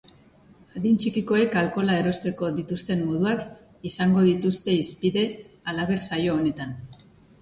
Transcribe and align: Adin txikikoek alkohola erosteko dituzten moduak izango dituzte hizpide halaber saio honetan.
Adin 0.79 0.95
txikikoek 1.03 1.57
alkohola 1.61 1.97
erosteko 2.03 2.49
dituzten 2.55 3.03
moduak 3.09 3.45
izango 3.91 4.25
dituzte 4.31 4.79
hizpide 4.81 5.27
halaber 5.73 6.03
saio 6.09 6.39
honetan. 6.41 6.75